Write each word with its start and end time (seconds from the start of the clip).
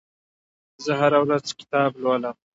زه 0.83 0.91
هره 0.99 1.19
ورځ 1.23 1.45
کتاب 1.59 1.91
لولم. 2.03 2.35